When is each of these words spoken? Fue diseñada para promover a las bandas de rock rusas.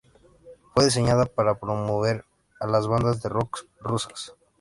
Fue 0.73 0.85
diseñada 0.85 1.27
para 1.27 1.59
promover 1.59 2.25
a 2.59 2.65
las 2.65 2.87
bandas 2.87 3.21
de 3.21 3.29
rock 3.29 3.67
rusas. 3.81 4.33